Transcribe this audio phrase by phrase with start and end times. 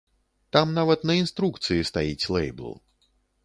[0.55, 2.77] Там нават на інструкцыі стаіць лэйбл.